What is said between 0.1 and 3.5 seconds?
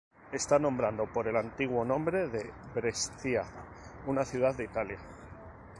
Está nombrado por el antiguo nombre de Brescia,